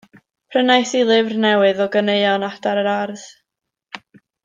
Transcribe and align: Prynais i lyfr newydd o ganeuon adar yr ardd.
Prynais 0.55 0.93
i 0.99 1.01
lyfr 1.09 1.35
newydd 1.45 1.83
o 1.85 1.87
ganeuon 1.97 2.49
adar 2.51 2.83
yr 2.87 2.93
ardd. 2.97 3.27